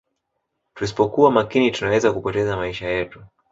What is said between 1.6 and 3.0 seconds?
tunaweza kupoteza maisha